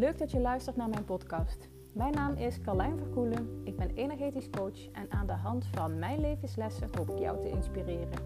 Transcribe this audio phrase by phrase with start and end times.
[0.00, 1.68] Leuk dat je luistert naar mijn podcast.
[1.92, 3.60] Mijn naam is Carlijn Verkoelen.
[3.64, 7.48] Ik ben energetisch coach en aan de hand van mijn levenslessen hoop ik jou te
[7.48, 8.18] inspireren.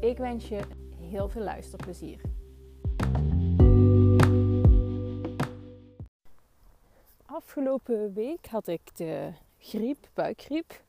[0.00, 0.60] Ik wens je
[1.00, 2.20] heel veel luisterplezier.
[7.24, 10.82] Afgelopen week had ik de griep, buikgriep.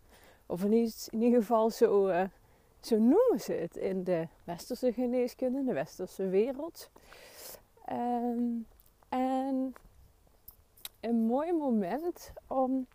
[0.46, 2.24] Of in ieder geval zo, uh,
[2.80, 6.90] zo noemen ze het in de westerse geneeskunde, de westerse wereld.
[7.92, 8.66] Um,
[9.10, 9.74] en
[11.00, 12.88] een mooi moment om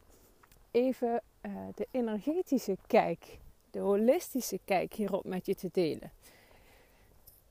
[0.71, 3.39] even uh, de energetische kijk,
[3.71, 6.13] de holistische kijk hierop met je te delen.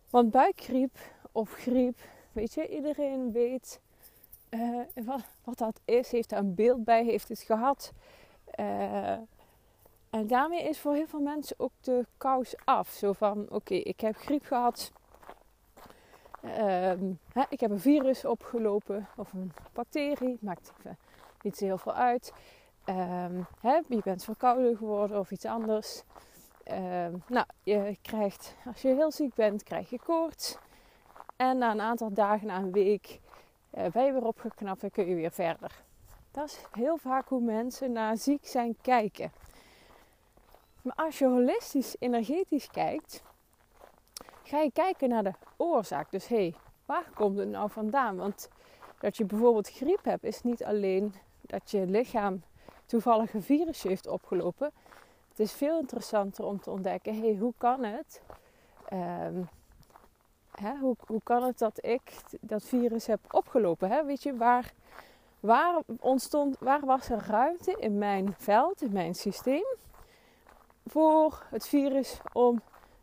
[0.10, 0.98] Want buikgriep
[1.32, 2.00] of griep,
[2.32, 3.80] weet je, iedereen weet
[4.50, 7.92] uh, wat, wat, dat is, heeft daar een beeld bij, heeft het gehad.
[8.60, 9.18] Uh,
[10.10, 12.90] en daarmee is voor heel veel mensen ook de kous af.
[12.90, 14.92] Zo van, oké, ik heb griep gehad.
[16.42, 20.98] Hè, ik heb een virus opgelopen of een bacterie, maakt even
[21.42, 22.34] niet heel veel uit.
[23.62, 26.04] Hè, je bent verkouden geworden of iets anders.
[26.72, 30.58] Um, nou, je krijgt, als je heel ziek bent, krijg je koorts.
[31.36, 33.20] En na een aantal dagen, na een week,
[33.74, 35.84] uh, ben je weer opgeknapt en kun je weer verder.
[36.32, 39.32] Dat is heel vaak hoe mensen naar ziek zijn kijken.
[40.82, 43.24] Maar als je holistisch, energetisch kijkt,
[44.52, 46.12] ga je kijken naar de oorzaak.
[46.12, 48.18] Dus hé, hey, waar komt het nou vandaan?
[48.18, 48.50] Want
[49.00, 52.44] dat je bijvoorbeeld griep hebt, is niet alleen dat je lichaam
[52.86, 54.72] toevallig een virusje heeft opgelopen.
[55.30, 58.22] Het is veel interessanter om te ontdekken, hé, hey, hoe kan het?
[58.94, 59.50] Um,
[60.52, 62.02] hè, hoe, hoe kan het dat ik
[62.42, 63.90] dat virus heb opgelopen?
[63.90, 64.06] Hè?
[64.06, 64.74] Weet je, waar,
[65.40, 69.76] waar, ontstond, waar was er ruimte in mijn veld, in mijn systeem,
[70.86, 72.62] voor het virus om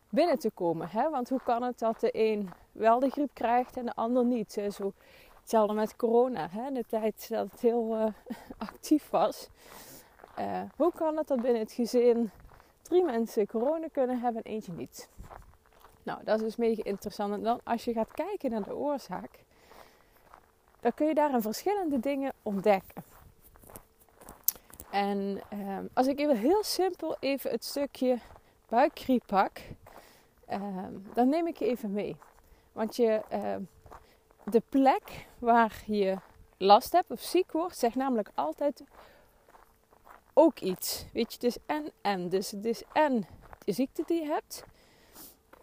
[0.09, 0.89] binnen te komen.
[0.89, 1.11] Hè?
[1.11, 4.53] Want hoe kan het dat de een wel de griep krijgt en de ander niet?
[4.53, 4.93] Zo,
[5.41, 6.71] hetzelfde met corona, hè?
[6.71, 8.07] de tijd dat het heel uh,
[8.69, 9.49] actief was.
[10.39, 12.31] Uh, hoe kan het dat binnen het gezin
[12.83, 15.09] drie mensen corona kunnen hebben en eentje niet?
[16.03, 17.33] Nou, dat is dus mega interessant.
[17.33, 19.31] En dan als je gaat kijken naar de oorzaak,
[20.81, 23.05] dan kun je daar een verschillende dingen ontdekken.
[24.91, 28.19] En uh, als ik even heel simpel even het stukje
[28.69, 29.88] buikgriep pak, Ehm,
[31.15, 32.17] dan neem ik je even mee.
[32.73, 33.63] Want je, ehm,
[34.45, 36.17] de plek waar je
[36.57, 38.85] last hebt of ziek wordt, zegt namelijk altijd
[40.33, 41.05] ook iets.
[41.13, 42.29] Weet je, het is en en.
[42.29, 43.27] Dus het is en
[43.65, 44.65] de ziekte die je hebt,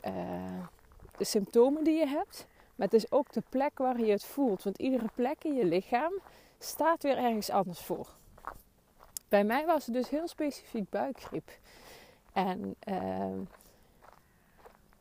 [0.07, 0.67] uh,
[1.17, 4.63] de symptomen die je hebt, maar het is ook de plek waar je het voelt.
[4.63, 6.13] Want iedere plek in je lichaam
[6.59, 8.09] staat weer ergens anders voor.
[9.29, 11.51] Bij mij was het dus heel specifiek buikgriep.
[12.33, 12.75] En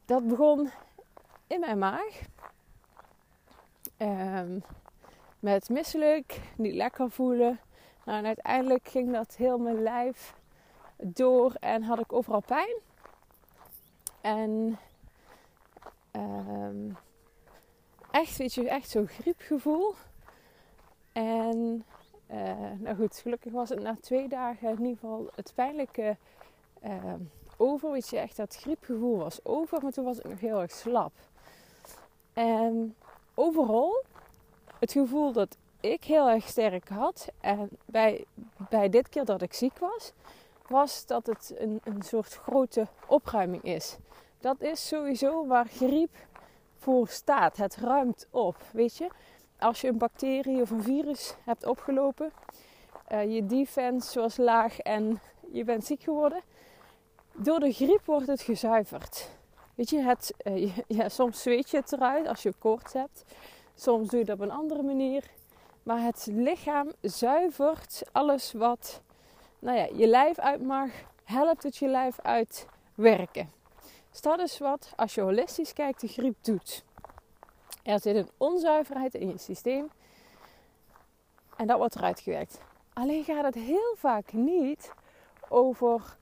[0.05, 0.71] dat begon
[1.47, 2.21] in mijn maag.
[3.99, 4.63] Um,
[5.41, 7.61] met misselijk, niet lekker voelen.
[8.05, 10.35] Nou, en uiteindelijk ging dat heel mijn lijf
[10.97, 12.77] door en had ik overal pijn.
[14.21, 14.79] En
[16.13, 16.97] um,
[18.11, 19.95] echt, weet je, echt zo'n griepgevoel.
[21.13, 21.85] En
[22.31, 26.17] uh, nou goed, gelukkig was het na twee dagen in ieder geval het pijnlijke
[26.85, 27.15] uh,
[27.57, 27.91] over.
[27.91, 29.83] Weet je, echt dat griepgevoel was over.
[29.83, 31.13] Maar toen was ik nog heel erg slap.
[32.33, 32.97] En
[33.35, 34.03] overal
[34.79, 37.29] het gevoel dat ik heel erg sterk had.
[37.41, 38.25] En bij,
[38.69, 40.13] bij dit keer dat ik ziek was,
[40.69, 43.97] was dat het een, een soort grote opruiming is.
[44.41, 46.17] Dat is sowieso waar griep
[46.79, 47.57] voor staat.
[47.57, 49.09] Het ruimt op, weet je.
[49.59, 52.33] Als je een bacterie of een virus hebt opgelopen,
[53.13, 55.21] uh, je defense was laag en
[55.53, 56.43] je bent ziek geworden,
[57.37, 59.31] door de griep wordt het gezuiverd.
[59.75, 63.25] Weet je, het, uh, ja, soms zweet je het eruit als je koorts hebt.
[63.75, 65.25] Soms doe je dat op een andere manier.
[65.83, 69.03] Maar het lichaam zuivert alles wat
[69.59, 70.91] nou ja, je lijf uit mag,
[71.25, 73.53] helpt het je lijf uitwerken.
[74.11, 76.85] Dus dat is wat, als je holistisch kijkt, de griep doet.
[77.83, 79.91] Er zit een onzuiverheid in je systeem
[81.57, 82.61] en dat wordt eruit gewerkt.
[82.93, 84.93] Alleen gaat het heel vaak niet
[85.49, 86.17] over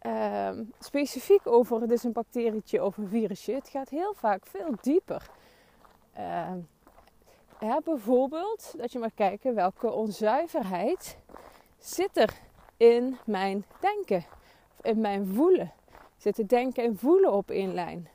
[0.00, 3.52] Ehm, specifiek over het is een bacterietje of een virusje.
[3.52, 5.30] Het gaat heel vaak veel dieper.
[6.18, 11.18] Uh, bijvoorbeeld dat je maar kijken welke onzuiverheid
[11.78, 12.40] zit er
[12.76, 14.24] in mijn denken.
[14.80, 15.72] In mijn voelen.
[16.16, 18.08] Zitten denken en voelen op één lijn.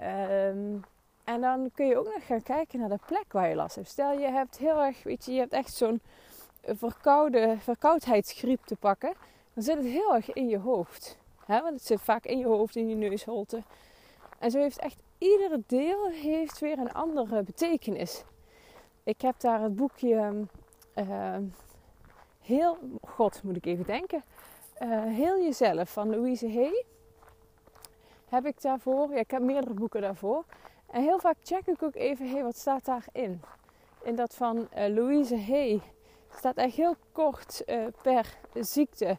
[0.00, 0.84] Um,
[1.24, 3.88] en dan kun je ook nog gaan kijken naar de plek waar je last hebt.
[3.88, 6.00] Stel je hebt heel erg, weet je, je hebt echt zo'n
[7.64, 9.12] verkoudheidsgriep te pakken
[9.56, 11.18] dan zit het heel erg in je hoofd.
[11.46, 13.62] Want het zit vaak in je hoofd, in je neusholte.
[14.38, 18.24] En zo heeft echt iedere deel heeft weer een andere betekenis.
[19.02, 20.46] ik heb daar het boekje
[20.94, 21.36] uh,
[22.40, 24.24] Heel, god moet ik even denken,
[24.82, 26.84] uh, Heel Jezelf van Louise Hay.
[28.28, 30.44] Heb ik daarvoor, ja, ik heb meerdere boeken daarvoor.
[30.90, 33.42] En heel vaak check ik ook even, hé, hey, wat staat daarin?
[34.02, 35.80] In dat van uh, Louise Hay
[36.34, 37.64] staat echt heel kort
[38.02, 39.18] per ziekte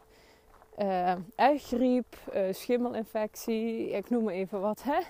[0.82, 5.00] uh, uitgriep, uh, schimmelinfectie, ik noem maar even wat, hè?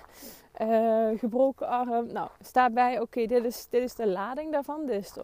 [1.16, 2.12] Gebroken arm.
[2.12, 4.86] Nou, staat bij, oké, dit, is, dit is de lading daarvan.
[4.86, 5.14] Dus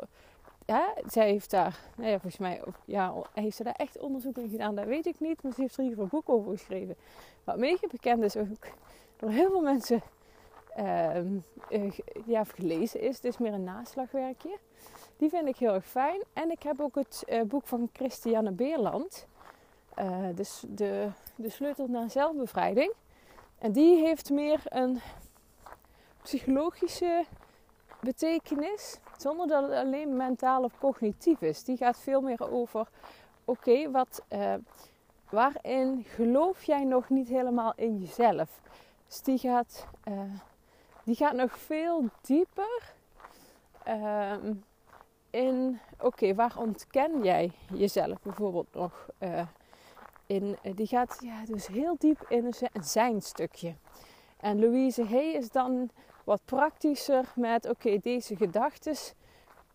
[0.66, 4.48] ja, zij heeft daar, nou ja, volgens mij, ja, heeft ze daar echt onderzoek in
[4.48, 5.42] gedaan, dat weet ik niet.
[5.42, 6.96] Maar ze heeft er geval een boek over geschreven.
[7.44, 8.66] Wat mega bekend is ook
[9.16, 10.02] door heel veel mensen
[10.74, 11.36] ehm,
[12.26, 13.16] ja, gelezen is.
[13.16, 14.56] Het is meer een naslagwerkje.
[15.16, 16.22] Die vind ik heel erg fijn.
[16.32, 19.26] En ik heb ook het boek van Christiane Beerland
[20.34, 22.92] dus de, de sleutel naar zelfbevrijding.
[23.58, 25.00] En die heeft meer een
[26.22, 27.24] psychologische
[28.00, 31.64] betekenis, zonder dat het alleen mentaal of cognitief is.
[31.64, 32.88] Die gaat veel meer over:
[33.44, 34.54] oké, wat, uh,
[35.30, 38.60] waarin geloof jij nog niet helemaal in jezelf?
[39.06, 40.20] Dus die gaat, uh,
[41.04, 42.94] die gaat nog veel dieper
[43.88, 44.32] uh,
[45.30, 49.08] in: oké, waar ontken jij jezelf bijvoorbeeld nog?
[50.26, 53.74] In, eh, die gaat ja, dus heel diep in een zijn stukje.
[54.36, 55.90] En Louise Hay is dan
[56.24, 58.96] wat praktischer met: oké, deze gedachten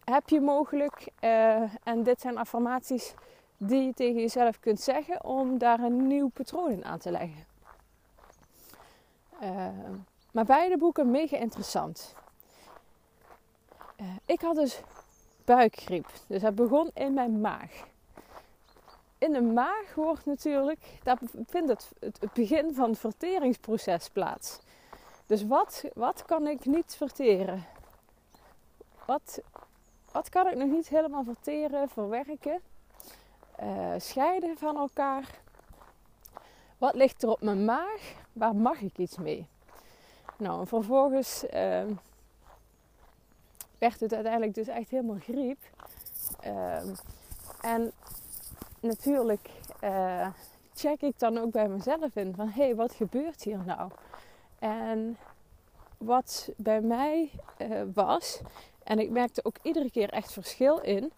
[0.03, 1.07] heb je mogelijk.
[1.21, 3.13] Uh, en dit zijn affirmaties
[3.57, 7.45] die je tegen jezelf kunt zeggen om daar een nieuw patroon in aan te leggen.
[9.43, 9.67] Uh,
[10.31, 12.15] maar beide boeken mega interessant.
[14.25, 14.81] Ik had dus
[15.45, 16.07] buikgriep.
[16.27, 17.87] Dus dat begon in mijn maag
[19.19, 21.17] in de maag wordt natuurlijk, daar
[21.47, 24.59] vindt het, het, begin van het verteringsproces plaats.
[25.25, 27.65] Dus wat, wat kan ik niet verteren?
[29.05, 29.41] Wat,
[30.11, 32.61] wat kan ik nog niet helemaal verteren, verwerken,
[33.63, 35.39] uh, scheiden van elkaar?
[36.77, 38.13] Wat ligt er op mijn maag?
[38.33, 39.47] Waar mag ik iets mee?
[40.37, 41.83] Nou, en vervolgens uh,
[43.77, 45.59] werd het uiteindelijk dus echt helemaal griep.
[46.45, 46.77] Uh,
[47.61, 47.91] en
[48.81, 49.49] natuurlijk
[49.83, 50.27] uh,
[50.73, 53.91] check ik dan ook bij mezelf in van hé, hey, wat gebeurt hier nou?
[54.59, 55.17] En
[55.97, 57.31] wat bij mij
[57.61, 58.41] uh, was,
[58.83, 61.11] en ik merkte ook iedere keer echt verschil in,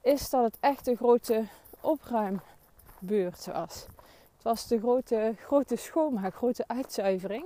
[0.00, 1.44] is dat het echt een grote
[1.80, 3.86] opruimbeurt was.
[4.34, 7.44] Het was de grote, grote schoonmaak, grote uitzuivering.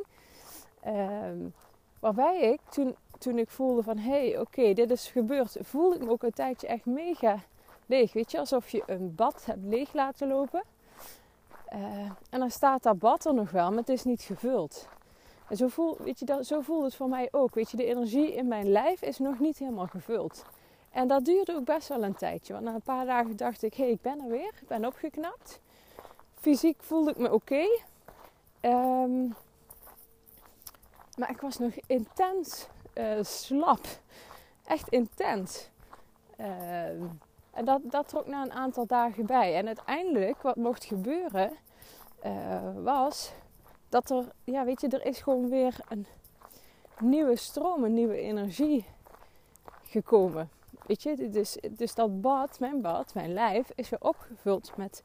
[0.86, 1.54] Um,
[2.00, 6.02] waarbij ik toen, toen ik voelde van hé, hey, oké, dit is gebeurd, voelde ik
[6.02, 7.38] me ook een tijdje echt mega
[7.92, 8.12] leeg.
[8.12, 10.62] Weet je, alsof je een bad hebt leeg laten lopen.
[11.74, 11.78] Uh,
[12.30, 14.88] en dan staat dat bad er nog wel, maar het is niet gevuld.
[15.48, 17.54] En zo, voel, weet je, dat, zo voelt het voor mij ook.
[17.54, 20.44] Weet je, de energie in mijn lijf is nog niet helemaal gevuld.
[20.90, 22.52] En dat duurde ook best wel een tijdje.
[22.52, 24.52] Want na een paar dagen dacht ik, hé, hey, ik ben er weer.
[24.60, 25.60] Ik ben opgeknapt.
[26.34, 27.66] Fysiek voelde ik me oké.
[28.60, 29.34] Um,
[31.16, 33.86] maar ik was nog intens uh, slap.
[34.64, 35.70] Echt intens.
[36.40, 36.46] Uh,
[37.52, 39.54] en dat, dat trok na een aantal dagen bij.
[39.54, 41.52] En uiteindelijk, wat mocht gebeuren,
[42.24, 43.32] uh, was
[43.88, 46.06] dat er, ja, weet je, er is gewoon weer een
[47.00, 48.84] nieuwe stroom, een nieuwe energie
[49.82, 50.50] gekomen.
[50.86, 55.02] Weet je, dus, dus dat bad, mijn bad, mijn lijf, is weer opgevuld met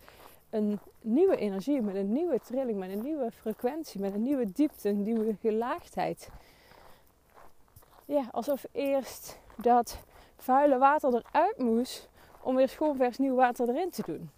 [0.50, 4.89] een nieuwe energie, met een nieuwe trilling, met een nieuwe frequentie, met een nieuwe diepte,
[4.89, 6.30] een nieuwe gelaagdheid.
[8.06, 9.98] Ja, alsof eerst dat
[10.38, 12.10] vuile water eruit moest
[12.48, 14.30] om weer schoon vers nieuw water erin te doen.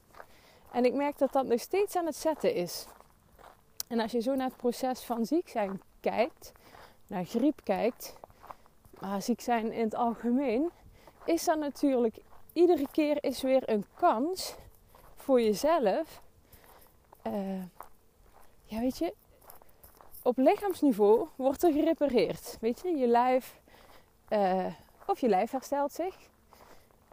[0.71, 2.87] En ik merk dat dat nog steeds aan het zetten is.
[3.87, 6.51] En als je zo naar het proces van ziek zijn kijkt,
[7.07, 8.15] naar griep kijkt,
[8.99, 10.69] maar ziek zijn in het algemeen,
[11.25, 12.17] is dat natuurlijk
[12.53, 14.55] iedere keer is weer een kans
[15.15, 16.21] voor jezelf.
[17.27, 17.63] Uh,
[18.63, 19.13] ja, weet je,
[20.21, 22.57] op lichaamsniveau wordt er gerepareerd.
[22.61, 23.59] Weet je, je lijf,
[24.29, 24.65] uh,
[25.05, 26.29] of je lijf herstelt zich.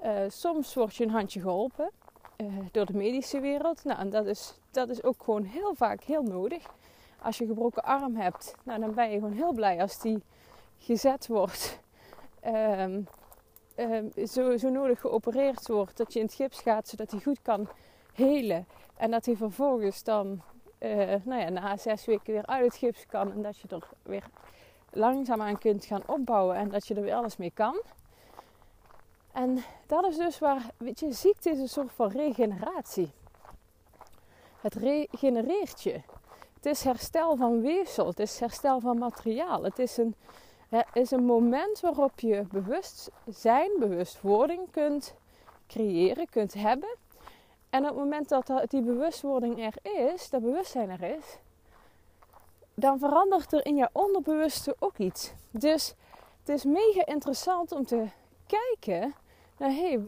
[0.05, 1.91] Uh, soms word je een handje geholpen
[2.37, 3.85] uh, door de medische wereld.
[3.85, 6.67] Nou, en dat is, dat is ook gewoon heel vaak heel nodig.
[7.23, 10.23] Als je een gebroken arm hebt, nou, dan ben je gewoon heel blij als die
[10.79, 11.81] gezet wordt.
[12.47, 13.07] Um,
[13.77, 17.43] um, zo, zo nodig geopereerd wordt dat je in het gips gaat zodat hij goed
[17.43, 17.69] kan
[18.13, 18.67] helen.
[18.97, 20.43] En dat hij vervolgens dan
[20.79, 23.33] uh, nou ja, na zes weken weer uit het gips kan.
[23.33, 24.25] En dat je er weer
[24.91, 27.83] langzaam aan kunt gaan opbouwen en dat je er weer alles mee kan.
[29.37, 33.11] En dat is dus waar, weet je, ziekte is een soort van regeneratie.
[34.61, 36.01] Het regenereert je.
[36.55, 39.63] Het is herstel van weefsel, het is herstel van materiaal.
[39.63, 40.15] Het is een,
[40.93, 45.15] is een moment waarop je bewustzijn, bewustwording kunt
[45.67, 46.97] creëren, kunt hebben.
[47.71, 49.75] En op het moment dat die bewustwording er
[50.13, 51.39] is, dat bewustzijn er is,
[52.75, 55.33] dan verandert er in je onderbewuste ook iets.
[55.51, 55.95] Dus
[56.39, 58.07] het is mega interessant om te
[58.47, 59.15] kijken
[59.57, 60.05] naar, hé, hey,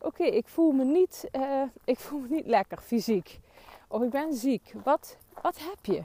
[0.00, 3.40] oké, ik voel me niet, uh, ik voel me niet lekker fysiek.
[3.88, 4.72] Of ik ben ziek.
[4.84, 6.04] Wat, wat heb je?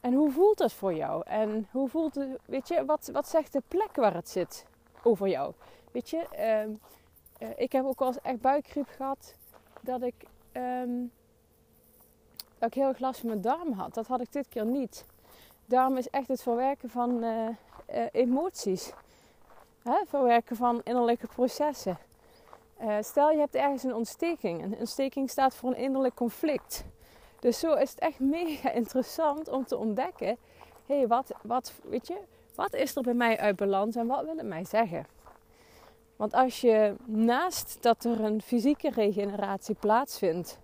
[0.00, 1.22] En hoe voelt dat voor jou?
[1.26, 4.66] En hoe voelt weet je, wat, wat zegt de plek waar het zit
[5.02, 5.52] over jou?
[5.92, 9.34] Weet je, uh, uh, ik heb ook wel eens echt buikgriep gehad
[9.80, 10.14] dat ik,
[10.52, 11.12] um,
[12.58, 13.94] dat ik heel erg last van mijn darm had.
[13.94, 15.06] Dat had ik dit keer niet.
[15.66, 17.48] Darm is echt het verwerken van uh,
[18.12, 18.92] emoties.
[20.06, 21.98] Verwerken van innerlijke processen.
[23.00, 24.62] stel je hebt ergens een ontsteking.
[24.62, 26.84] Een ontsteking staat voor een innerlijk conflict.
[27.40, 30.36] Dus zo is het echt mega interessant om te ontdekken:
[30.86, 32.18] hé, hey, wat, wat, weet je,
[32.54, 35.06] wat is er bij mij uit balans en wat wil het mij zeggen?
[36.16, 40.58] Want als je naast dat er een fysieke regeneratie plaatsvindt,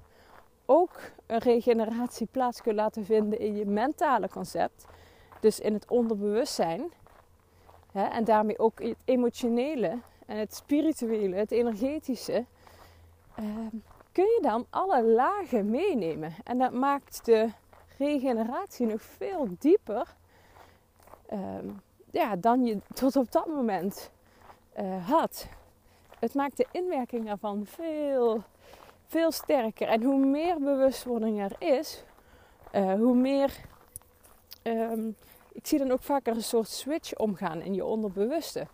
[0.66, 4.84] ook een regeneratie plaats kunt laten vinden in je mentale concept,
[5.40, 6.92] dus in het onderbewustzijn,
[7.92, 12.44] hè, en daarmee ook het emotionele en het spirituele, het energetische,
[13.34, 13.44] eh,
[14.12, 16.34] kun je dan alle lagen meenemen.
[16.44, 17.50] En dat maakt de
[17.98, 20.16] regeneratie nog veel dieper
[21.26, 21.68] ehm,
[22.10, 24.10] ja, dan je tot op dat moment
[24.78, 25.48] uh, had.
[26.18, 28.42] Het maakt de inwerking ervan veel,
[29.06, 29.88] veel sterker.
[29.88, 32.04] En hoe meer bewustwording er is,
[32.72, 33.56] uh, hoe meer.
[35.58, 38.66] Ik zie dan ook vaker een soort switch omgaan in je onderbewuste.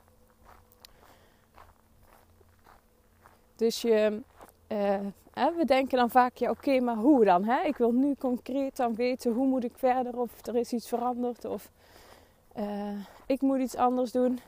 [3.56, 4.20] Dus je,
[4.68, 4.98] uh,
[5.32, 7.44] we denken dan vaak, ja oké, maar hoe dan?
[7.44, 7.62] Hè?
[7.62, 11.44] Ik wil nu concreet dan weten hoe moet ik verder of er is iets veranderd
[11.44, 11.70] of
[12.56, 14.40] uh, ik moet iets anders doen.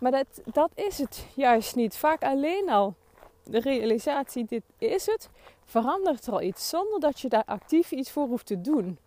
[0.00, 1.96] Maar dat, dat is het juist niet.
[1.96, 2.94] Vaak alleen al
[3.44, 5.28] de realisatie, dit is het,
[5.64, 8.98] verandert er al iets zonder dat je daar actief iets voor hoeft te doen.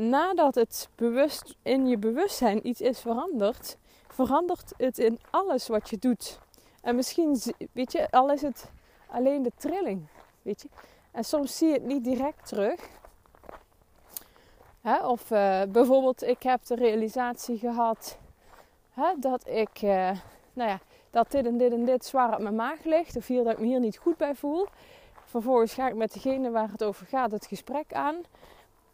[0.00, 3.76] Nadat het bewust in je bewustzijn iets is veranderd,
[4.08, 6.38] verandert het in alles wat je doet.
[6.82, 7.40] En misschien,
[7.72, 8.70] weet je, al is het
[9.06, 10.06] alleen de trilling,
[10.42, 10.68] weet je.
[11.10, 12.88] En soms zie je het niet direct terug.
[15.02, 18.18] Of uh, bijvoorbeeld, ik heb de realisatie gehad
[19.16, 20.10] dat ik, uh,
[20.52, 20.78] nou ja,
[21.10, 23.16] dat dit en dit en dit zwaar op mijn maag ligt.
[23.16, 24.66] Of hier dat ik me hier niet goed bij voel.
[25.24, 28.16] Vervolgens ga ik met degene waar het over gaat het gesprek aan.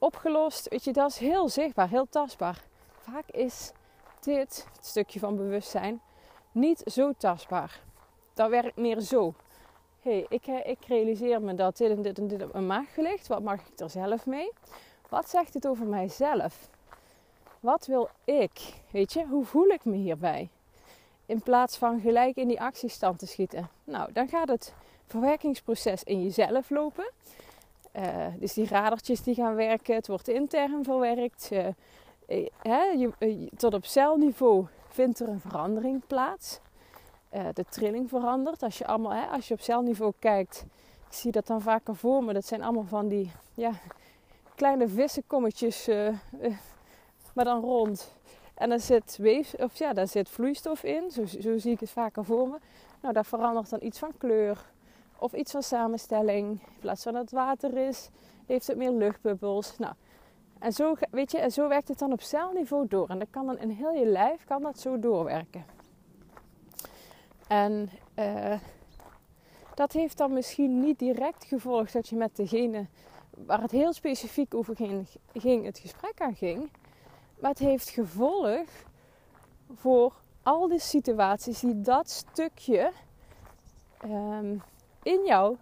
[0.07, 2.65] Opgelost, weet je, dat is heel zichtbaar, heel tastbaar.
[2.99, 3.73] Vaak is
[4.21, 6.01] dit, stukje van bewustzijn,
[6.53, 7.81] niet zo tastbaar.
[8.35, 9.35] Dat werkt meer zo
[10.07, 12.97] hey, ik, eh, ik realiseer me dat dit en dit en dit op mijn maag
[12.97, 13.27] ligt.
[13.27, 14.51] Wat mag ik er zelf mee?
[15.09, 16.69] Wat zegt het over mijzelf?
[17.61, 18.75] Wat wil ik?
[18.91, 20.49] Weet je, hoe voel ik me hierbij?
[21.27, 23.69] In plaats van gelijk in die actiestand te schieten.
[23.85, 24.75] Nou, dan gaat het
[25.07, 27.11] verwerkingsproces in jezelf lopen.
[27.97, 31.49] Uh, dus die radertjes die gaan werken, het wordt intern verwerkt.
[32.26, 36.61] Je, tot op celniveau vindt er een verandering plaats.
[37.29, 38.62] Eh, de trilling verandert.
[38.62, 40.65] Als je, allemaal, als je op celniveau kijkt,
[41.09, 42.33] ik zie dat dan vaker voor me.
[42.33, 43.73] Dat zijn allemaal van die ja,
[44.55, 45.88] kleine vissenkommetjes,
[47.35, 48.15] maar dan rond.
[48.55, 51.91] En daar zit, weef, of ja, daar zit vloeistof in, zo, zo zie ik het
[51.91, 52.59] vaker voor me.
[53.00, 54.65] Nou, daar verandert dan iets van kleur
[55.19, 56.49] of iets van samenstelling.
[56.49, 58.09] In plaats van dat het water is,
[58.47, 59.79] heeft het meer luchtbubbels.
[59.79, 59.95] Nou,
[60.59, 63.09] en zo, weet je, en zo werkt het dan op celniveau door.
[63.09, 65.65] En dat kan dan in heel je lijf kan dat zo doorwerken.
[67.49, 68.61] En uh,
[69.75, 72.87] dat heeft dan misschien niet direct gevolgd dat je met degene
[73.31, 74.77] waar het heel specifiek over
[75.33, 76.71] ging, het gesprek aan ging.
[77.41, 78.69] Maar het heeft gevolg
[79.75, 82.93] voor al die situaties die dat stukje
[84.05, 84.63] um,
[85.07, 85.57] in jou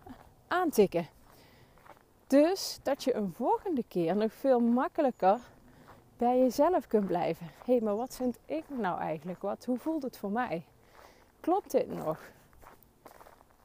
[0.48, 1.08] aantikken.
[2.26, 5.38] Dus dat je een volgende keer nog veel makkelijker
[6.16, 7.46] bij jezelf kunt blijven.
[7.46, 9.42] Hé, hey, maar wat vind ik nou eigenlijk?
[9.42, 10.64] Wat, hoe voelt het voor mij?
[11.40, 12.18] klopt dit nog?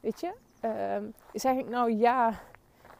[0.00, 0.32] Weet je?
[0.64, 2.40] Uh, zeg ik nou ja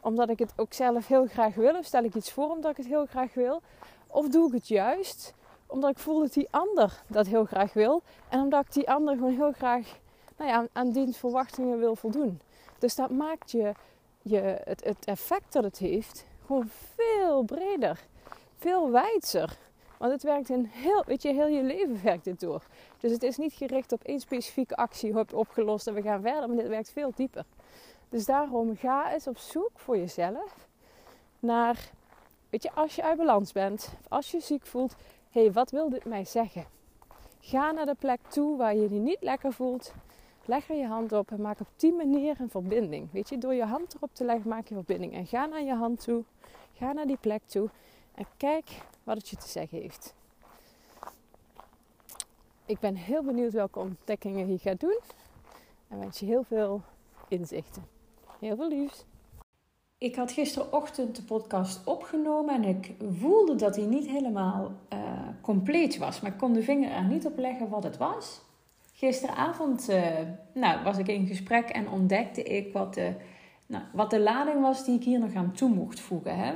[0.01, 1.79] omdat ik het ook zelf heel graag wil?
[1.79, 3.63] Of stel ik iets voor omdat ik het heel graag wil?
[4.07, 5.35] Of doe ik het juist
[5.67, 8.03] omdat ik voel dat die ander dat heel graag wil.
[8.29, 9.99] En omdat ik die ander gewoon heel graag
[10.37, 12.41] nou ja, aan diens verwachtingen wil voldoen.
[12.81, 13.73] Dus dat maakt je,
[14.23, 18.01] je het, het effect dat het heeft gewoon veel breder.
[18.59, 19.57] Veel wijdser.
[19.99, 22.63] Want het werkt in heel, weet je, heel je leven werkt dit door.
[22.99, 26.49] Dus het is niet gericht op één specifieke actie, hop, opgelost en we gaan verder.
[26.49, 27.45] Maar dit werkt veel dieper.
[28.09, 30.69] Dus daarom ga eens op zoek voor jezelf
[31.39, 31.91] naar,
[32.51, 34.95] weet je, als je uit balans bent, als je ziek voelt,
[35.31, 36.65] hé, hey, wat wil dit mij zeggen?
[37.41, 39.93] Ga naar de plek toe waar je je niet lekker voelt.
[40.45, 43.13] Leg er je hand op en maak op die manier een verbinding.
[43.13, 45.15] Weet je, door je hand erop te leggen maak je verbinding.
[45.15, 46.25] En ga naar je hand toe.
[46.73, 47.69] Ga naar die plek toe.
[48.15, 48.71] En kijk
[49.05, 50.15] wat het je te zeggen heeft.
[52.67, 54.99] Ik ben heel benieuwd welke ontdekkingen je gaat doen.
[55.89, 56.83] En wens je heel veel
[57.29, 57.87] inzichten.
[58.39, 59.05] Heel veel liefs.
[59.99, 64.99] Ik had gisterochtend de podcast opgenomen en ik voelde dat hij niet helemaal uh,
[65.41, 66.21] compleet was.
[66.21, 68.41] Maar ik kon de vinger er niet op leggen wat het was.
[69.01, 70.03] Gisteravond uh,
[70.55, 73.13] nou, was ik in gesprek en ontdekte ik wat de,
[73.67, 76.37] nou, wat de lading was die ik hier nog aan toe mocht voegen.
[76.37, 76.53] Hè?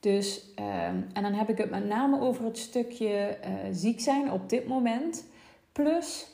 [0.00, 4.32] Dus, uh, en dan heb ik het met name over het stukje uh, ziek zijn
[4.32, 5.26] op dit moment.
[5.72, 6.32] Plus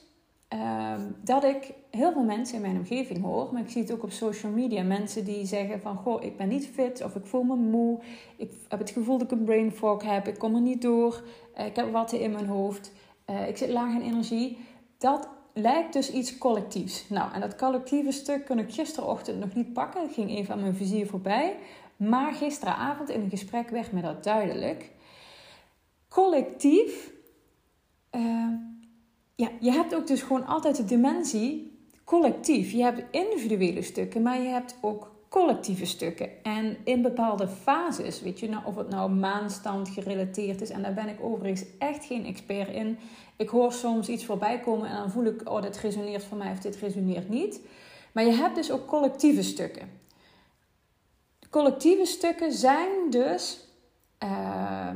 [0.49, 4.03] Ehm, dat ik heel veel mensen in mijn omgeving hoor, maar ik zie het ook
[4.03, 4.83] op social media.
[4.83, 8.01] Mensen die zeggen van, goh, ik ben niet fit of ik voel me moe.
[8.37, 10.29] Ik heb het gevoel dat ik een brain fog heb.
[10.29, 11.23] Ik kom er niet door.
[11.59, 12.93] Uh, ik heb watten in mijn hoofd.
[13.49, 14.59] Ik zit laag in energie.
[14.99, 17.09] Dat lijkt dus iets collectiefs.
[17.09, 20.03] Nou, en dat collectieve stuk kon ik gisterochtend nog niet pakken.
[20.03, 21.57] Het ging even aan mijn vizier voorbij.
[21.97, 24.91] Maar gisteravond in een gesprek werd me dat duidelijk.
[26.09, 27.13] Collectief...
[28.17, 28.53] Uh,
[29.35, 32.71] ja, je hebt ook dus gewoon altijd de dimensie collectief.
[32.71, 36.29] Je hebt individuele stukken, maar je hebt ook collectieve stukken.
[36.43, 40.95] En in bepaalde fases, weet je, nou, of het nou maanstand gerelateerd is, en daar
[40.95, 42.99] ben ik overigens echt geen expert in.
[43.37, 46.53] Ik hoor soms iets voorbij komen en dan voel ik, oh, dit resoneert voor mij
[46.53, 47.61] of dit resoneert niet.
[48.13, 49.89] Maar je hebt dus ook collectieve stukken.
[51.51, 53.69] Collectieve stukken zijn dus
[54.25, 54.91] uh,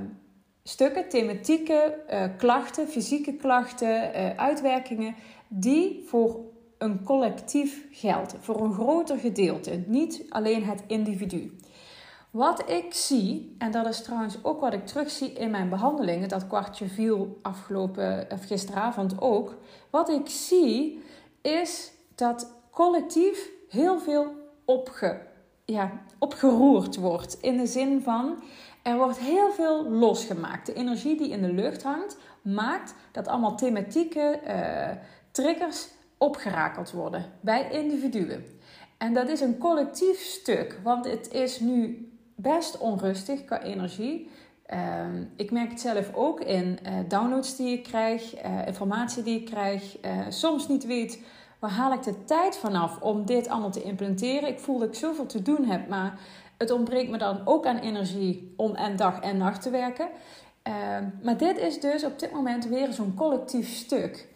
[0.62, 5.14] stukken, thematieken, uh, klachten, fysieke klachten, uh, uitwerkingen,
[5.48, 6.51] die voor
[6.82, 11.56] een collectief gelden, voor een groter gedeelte, niet alleen het individu.
[12.30, 16.46] Wat ik zie, en dat is trouwens ook wat ik terugzie in mijn behandelingen, dat
[16.46, 19.54] kwartje viel afgelopen, of gisteravond ook.
[19.90, 21.02] Wat ik zie
[21.40, 24.26] is dat collectief heel veel
[24.64, 25.20] opge,
[25.64, 27.38] ja, opgeroerd wordt.
[27.40, 28.42] In de zin van
[28.82, 30.66] er wordt heel veel losgemaakt.
[30.66, 34.88] De energie die in de lucht hangt, maakt dat allemaal thematieke uh,
[35.30, 35.88] triggers
[36.22, 38.44] opgerakeld worden bij individuen.
[38.98, 44.30] En dat is een collectief stuk, want het is nu best onrustig qua energie.
[44.72, 44.78] Uh,
[45.36, 49.46] ik merk het zelf ook in uh, downloads die ik krijg, uh, informatie die ik
[49.46, 49.96] krijg.
[50.28, 51.20] soms niet weet
[51.58, 54.48] waar haal ik de tijd vanaf om dit allemaal te implementeren.
[54.48, 56.18] Ik voel dat ik zoveel te doen heb, maar
[56.58, 60.08] het ontbreekt me dan ook aan energie om en dag en nacht te werken.
[60.62, 64.30] Ehm, maar dit is dus op dit moment weer zo'n collectief stuk.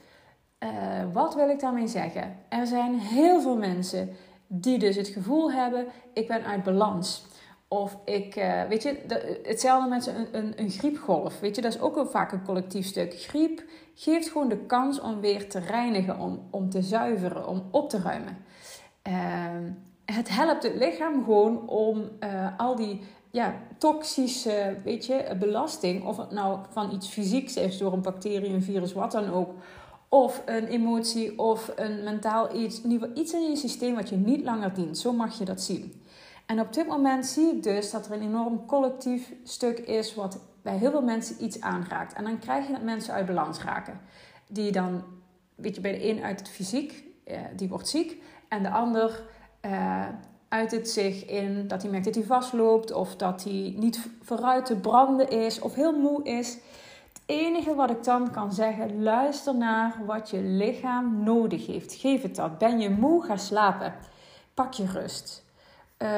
[0.67, 0.73] Uh,
[1.13, 2.37] wat wil ik daarmee zeggen?
[2.49, 4.09] Er zijn heel veel mensen
[4.47, 7.25] die dus het gevoel hebben: ik ben uit balans.
[7.69, 8.97] Of ik, uh, weet je,
[9.43, 11.41] hetzelfde met een, een, een, griepgolf.
[11.41, 13.15] Weet je, dat is ook wel vaak een collectief stuk.
[13.15, 18.01] Griep geeft gewoon de kans om weer te reinigen, om, te zuiveren, om op te
[18.01, 18.37] ruimen.
[19.09, 19.15] Uh,
[20.05, 23.01] het helpt het lichaam gewoon om uh, al die
[23.31, 28.53] ja, toxische weet je, belasting, of het nou van iets fysieks is door een bacterie,
[28.53, 29.51] een virus, wat dan ook,
[30.09, 32.83] of een emotie of een mentaal iets,
[33.15, 34.99] iets in je systeem wat je niet langer dient.
[34.99, 36.03] Zo mag je dat zien.
[36.47, 40.39] En op dit moment zie ik dus dat er een enorm collectief stuk is wat
[40.63, 42.13] bij heel veel mensen iets aanraakt.
[42.13, 44.01] En dan krijg je dat mensen uit balans raken.
[44.49, 45.05] Die dan,
[45.55, 48.23] weet je, bij de een uit het fysiek, eh, die wordt ziek.
[48.49, 49.23] En de ander
[49.67, 50.07] uh,
[50.49, 54.67] uit het zich in dat hij merkt dat hij vastloopt of dat hij niet vooruit
[54.67, 56.59] te branden is of heel moe is.
[57.27, 61.95] Enige wat ik dan kan zeggen, luister naar wat je lichaam nodig heeft.
[61.95, 62.59] Geef het dat.
[62.59, 63.95] Ben je moe, ga slapen.
[64.55, 65.45] Pak je rust.
[65.99, 66.09] Uh,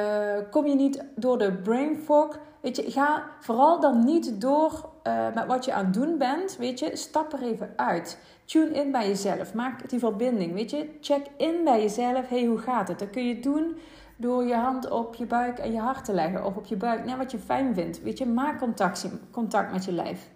[0.50, 5.34] kom je niet door de brain fog, weet je, ga vooral dan niet door uh,
[5.34, 8.18] met wat je aan het doen bent, weet je, stap er even uit.
[8.44, 9.54] Tune in bij jezelf.
[9.54, 10.52] Maak die verbinding.
[10.52, 12.28] Weet je, check in bij jezelf.
[12.28, 12.98] hey, hoe gaat het?
[12.98, 13.76] Dat kun je doen
[14.16, 16.44] door je hand op je buik en je hart te leggen.
[16.44, 18.02] Of op je buik, net wat je fijn vindt.
[18.02, 20.28] Weet je, maak contact, contact met je lijf.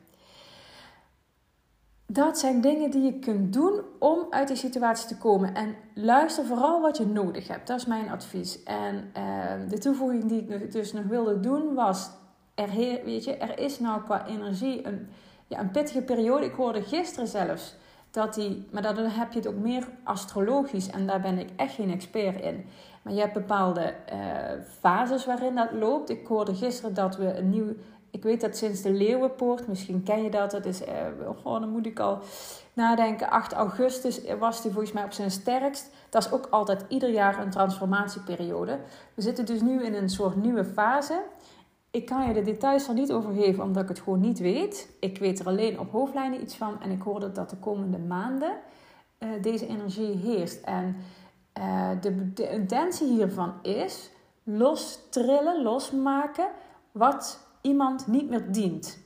[2.12, 5.55] Dat zijn dingen die je kunt doen om uit die situatie te komen.
[5.55, 7.66] En luister vooral wat je nodig hebt.
[7.66, 8.62] Dat is mijn advies.
[8.62, 12.11] En uh, de toevoeging die ik dus nog wilde doen was...
[12.55, 12.68] Er,
[13.05, 15.09] weet je, er is nou qua energie een,
[15.46, 16.44] ja, een pittige periode.
[16.44, 17.77] Ik hoorde gisteren zelfs
[18.11, 21.75] dat die, maar dan heb je het ook meer astrologisch en daar ben ik echt
[21.75, 22.64] geen expert in.
[23.03, 24.18] Maar je hebt bepaalde uh,
[24.81, 26.11] fases waarin dat loopt.
[26.11, 27.72] Ik hoorde gisteren dat we een nieuw,
[28.12, 30.88] ik weet dat sinds de Leeuwenpoort, misschien ken je dat, dat is, uh,
[31.42, 32.18] oh, dan moet ik al
[32.72, 35.90] nadenken, 8 augustus was die volgens mij op zijn sterkst.
[36.09, 38.79] Dat is ook altijd ieder jaar een transformatieperiode.
[39.14, 41.22] We zitten dus nu in een soort nieuwe fase.
[41.90, 44.88] ik kan je de details er niet over geven, omdat ik het gewoon niet weet.
[45.01, 46.81] Ik weet er alleen op hoofdlijnen iets van.
[46.83, 48.53] En ik hoorde dat de komende maanden
[49.18, 50.64] uh, deze energie heerst.
[50.64, 50.96] En
[51.59, 54.11] uh, de, de intentie hiervan is
[54.42, 56.48] los trillen, losmaken
[56.92, 58.98] wat iemand niet meer dient.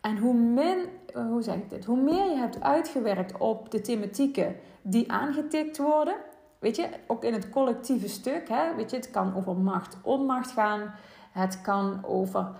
[0.00, 0.78] En hoe, min,
[1.14, 1.84] eh, hoe zeg ik dit?
[1.84, 6.14] Hoe meer je hebt uitgewerkt op de thematieken die aangetikt worden,
[6.58, 10.50] weet je, ook in het collectieve stuk, hè, weet je, het kan over macht, onmacht
[10.50, 10.94] gaan,
[11.32, 12.50] het kan over.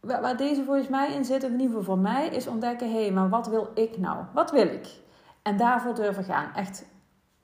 [0.00, 3.12] Waar deze volgens mij in zit, in ieder geval voor mij, is ontdekken: hé, hey,
[3.12, 4.24] maar wat wil ik nou?
[4.32, 4.86] Wat wil ik?
[5.42, 6.54] En daarvoor durven gaan.
[6.54, 6.86] Echt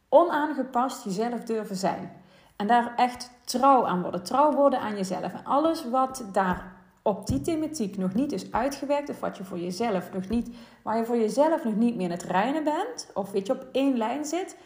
[0.09, 2.13] onaangepast jezelf durven zijn.
[2.57, 4.23] En daar echt trouw aan worden.
[4.23, 5.33] Trouw worden aan jezelf.
[5.33, 6.76] En alles wat daar
[7.07, 10.51] op die thematiek nog niet is uitgewerkt, of wat je voor jezelf nog niet,
[10.83, 13.67] waar je voor jezelf nog niet meer in het reinen bent, of weet je op
[13.73, 14.57] één lijn zit,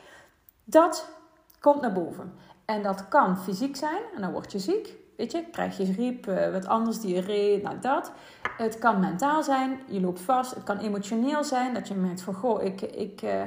[0.65, 1.09] dat
[1.59, 2.33] komt naar boven.
[2.65, 4.95] En dat kan fysiek zijn, en dan word je ziek.
[5.17, 8.13] Weet je, krijg je griep, uh, wat anders, diarree, nou dat.
[8.57, 10.55] Het kan mentaal zijn, je loopt vast.
[10.55, 13.43] Het kan emotioneel zijn, dat je merkt van, goh, ik, ik, uh,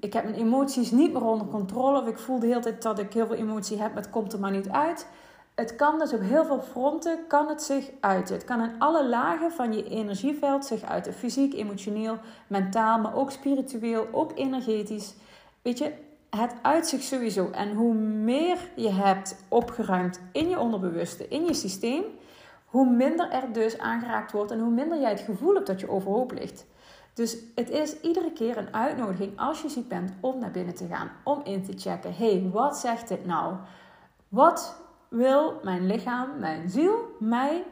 [0.00, 2.00] ik heb mijn emoties niet meer onder controle.
[2.00, 4.32] Of ik voel de hele tijd dat ik heel veel emotie heb, maar het komt
[4.32, 5.06] er maar niet uit.
[5.54, 8.34] Het kan dus op heel veel fronten kan het zich uiten.
[8.34, 11.14] Het kan in alle lagen van je energieveld zich uiten.
[11.14, 15.14] Fysiek, emotioneel, mentaal, maar ook spiritueel, ook energetisch.
[15.62, 15.92] Weet je,
[16.30, 17.50] het uit zich sowieso.
[17.50, 22.04] En hoe meer je hebt opgeruimd in je onderbewuste, in je systeem,
[22.64, 25.90] hoe minder er dus aangeraakt wordt en hoe minder jij het gevoel hebt dat je
[25.90, 26.66] overhoop ligt.
[27.14, 30.86] Dus het is iedere keer een uitnodiging als je ziek bent om naar binnen te
[30.86, 32.14] gaan, om in te checken.
[32.14, 33.54] hey, wat zegt dit nou?
[34.28, 34.81] Wat
[35.12, 37.64] wil mijn lichaam, mijn ziel mij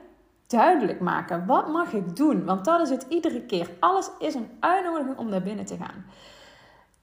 [0.46, 1.46] duidelijk maken?
[1.46, 2.44] Wat mag ik doen?
[2.44, 3.70] Want dat is het iedere keer.
[3.78, 6.04] Alles is een uitnodiging om naar binnen te gaan.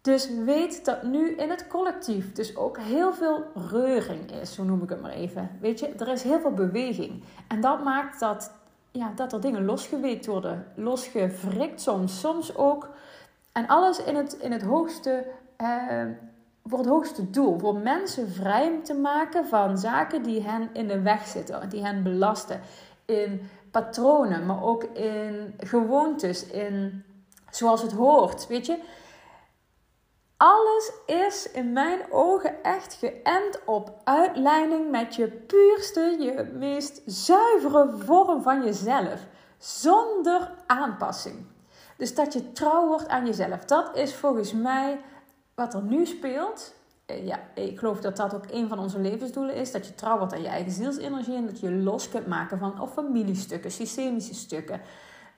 [0.02, 4.84] Dus weet dat nu in het collectief dus ook heel veel reuring is, zo noem
[4.84, 5.50] ik het maar even.
[5.62, 7.24] Weet je, er is heel veel beweging.
[7.48, 8.52] En dat maakt dat,
[8.92, 12.90] ja, dat er dingen losgeweekt worden, losgevrikt soms, soms ook.
[13.52, 16.04] En alles in het, in het hoogste, eh,
[16.68, 17.60] voor het hoogste doel.
[17.60, 22.04] Voor mensen vrij te maken van zaken die hen in de weg zitten, die hen
[22.04, 22.62] belasten.
[23.06, 27.04] In patronen, maar ook in gewoontes, in
[27.50, 28.48] zoals het hoort.
[28.48, 28.80] Weet je,
[30.38, 37.94] alles is in mijn ogen echt geënt op uitleiding met je puurste, je meest zuivere
[37.98, 39.26] vorm van jezelf.
[39.58, 41.46] Zonder aanpassing.
[41.98, 43.66] Dus dat je trouw wordt aan jezelf.
[43.66, 45.00] Dat is volgens mij
[45.58, 46.74] wat er nu speelt.
[47.06, 49.72] Eh, ja, ik geloof dat dat ook een van onze levensdoelen is.
[49.72, 51.36] Dat je trouw wordt aan je eigen zielsenergie.
[51.36, 54.82] En dat je los kunt maken van of familiestukken, systemische stukken.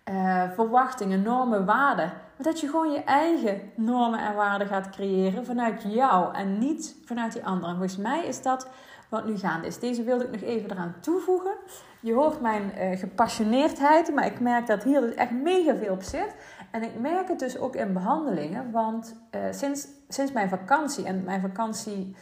[0.09, 2.05] Uh, verwachtingen, normen, waarden.
[2.05, 6.95] Maar dat je gewoon je eigen normen en waarden gaat creëren vanuit jou en niet
[7.05, 7.75] vanuit die anderen.
[7.75, 8.67] Volgens mij is dat
[9.09, 9.79] wat nu gaande is.
[9.79, 11.53] Deze wilde ik nog even eraan toevoegen.
[11.99, 16.01] Je hoort mijn uh, gepassioneerdheid, maar ik merk dat hier dus echt mega veel op
[16.01, 16.35] zit.
[16.71, 21.23] En ik merk het dus ook in behandelingen, want uh, sinds, sinds mijn vakantie, en
[21.23, 22.15] mijn vakantie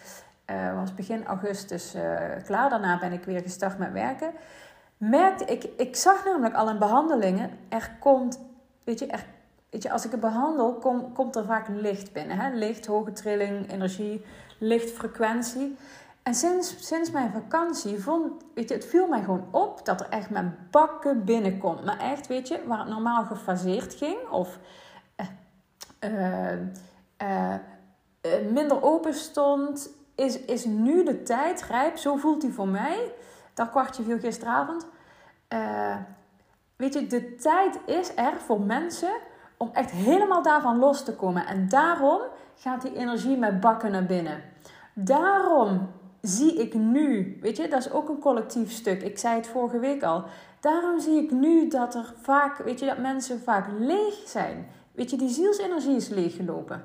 [0.75, 1.95] was begin augustus
[2.45, 4.31] klaar, daarna ben ik weer gestart met werken
[4.97, 8.39] merkte ik, ik zag namelijk al in behandelingen, er komt,
[8.83, 9.25] weet je, er,
[9.69, 12.37] weet je als ik het behandel, kom, komt er vaak licht binnen.
[12.37, 12.55] Hè?
[12.55, 14.25] Licht, hoge trilling, energie,
[14.59, 15.77] lichtfrequentie.
[16.27, 20.09] En sinds, sinds mijn vakantie vond, weet je, het viel mij gewoon op dat er
[20.09, 21.85] echt mijn bakken binnenkomt.
[21.85, 24.59] Maar echt, weet je, waar het normaal gefaseerd ging of
[25.99, 26.51] uh,
[27.21, 27.53] uh,
[28.51, 31.97] minder open stond, is, is nu de tijd rijp.
[31.97, 33.11] Zo voelt hij voor mij
[33.53, 34.87] dat kwartje viel gisteravond.
[36.75, 39.13] Weet je, de tijd is er voor mensen
[39.57, 41.45] om echt helemaal daarvan los te komen.
[41.45, 42.21] En daarom
[42.55, 44.43] gaat die energie met bakken naar binnen.
[44.93, 45.89] Daarom
[46.21, 49.01] zie ik nu, weet je, dat is ook een collectief stuk.
[49.01, 50.23] Ik zei het vorige week al.
[50.59, 54.67] Daarom zie ik nu dat er vaak, weet je, dat mensen vaak leeg zijn.
[54.91, 56.81] Weet je, die zielsenergie is leeggelopen.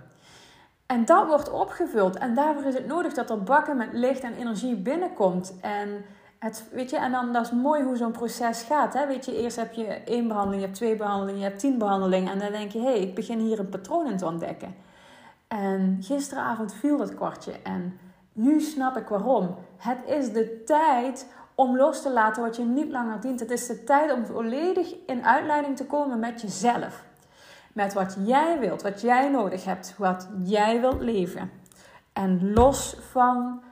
[0.86, 2.16] En dat wordt opgevuld.
[2.16, 5.54] En daarvoor is het nodig dat er bakken met licht en energie binnenkomt.
[5.60, 6.04] En
[6.38, 8.94] het, weet je, en dan dat is mooi hoe zo'n proces gaat.
[8.94, 9.06] Hè?
[9.06, 12.32] Weet je, eerst heb je één behandeling, je hebt twee behandelingen, je hebt tien behandelingen.
[12.32, 14.74] En dan denk je, hé, hey, ik begin hier een patroon in te ontdekken.
[15.48, 17.52] En gisteravond viel dat kwartje.
[17.62, 17.98] En
[18.32, 19.54] nu snap ik waarom.
[19.76, 23.40] Het is de tijd om los te laten wat je niet langer dient.
[23.40, 27.04] Het is de tijd om volledig in uitleiding te komen met jezelf.
[27.72, 31.50] Met wat jij wilt, wat jij nodig hebt, wat jij wilt leven.
[32.12, 33.62] En los van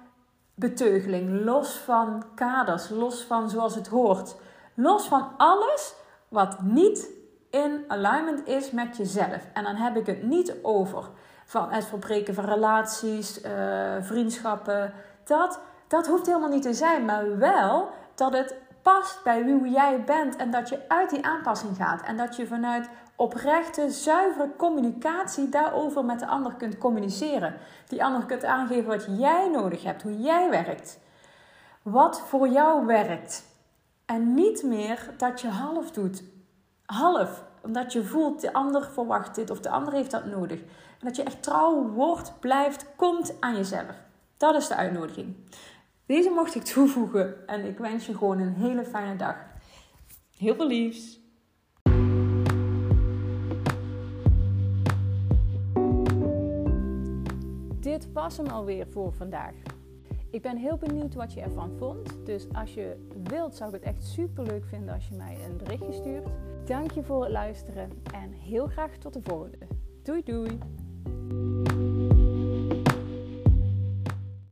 [0.55, 4.37] beteugeling, los van kaders, los van zoals het hoort,
[4.75, 5.95] los van alles
[6.29, 7.11] wat niet
[7.51, 9.49] in alignment is met jezelf.
[9.53, 11.05] En dan heb ik het niet over
[11.51, 13.51] van het verbreken van relaties, uh,
[14.01, 14.93] vriendschappen.
[15.25, 20.05] Dat, dat hoeft helemaal niet te zijn, maar wel dat het past bij wie jij
[20.05, 25.49] bent en dat je uit die aanpassing gaat en dat je vanuit oprechte, zuivere communicatie
[25.49, 27.55] daarover met de ander kunt communiceren.
[27.89, 30.99] Die ander kunt aangeven wat jij nodig hebt, hoe jij werkt.
[31.83, 33.45] Wat voor jou werkt.
[34.07, 36.23] En niet meer dat je half doet.
[36.87, 40.61] Half, omdat je voelt, de ander verwacht dit of de ander heeft dat nodig.
[40.61, 43.95] En dat je echt trouw wordt, blijft, komt aan jezelf.
[44.37, 45.37] Dat is de uitnodiging.
[46.07, 49.37] Deze mocht ik toevoegen en ik wens je gewoon een hele fijne dag.
[50.37, 51.21] Heel veel liefs.
[57.81, 59.55] Dit was hem alweer voor vandaag.
[60.31, 62.27] Ik ben heel benieuwd wat je ervan vond.
[62.27, 65.57] Dus als je wilt, zou ik het echt super leuk vinden als je mij een
[65.57, 66.29] berichtje stuurt.
[66.71, 69.67] Dank je voor het luisteren en heel graag tot de volgende.
[70.03, 70.59] Doei doei!